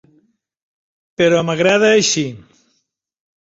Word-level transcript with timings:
Però 1.21 1.43
m'agrada 1.51 1.93
així. 1.99 2.25